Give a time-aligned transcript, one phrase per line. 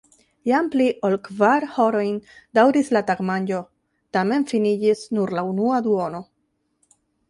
[0.51, 2.17] Jam pli ol kvar horojn
[2.59, 3.63] daŭris la tagmanĝo,
[4.19, 6.29] tamen finiĝis nur la unua duono.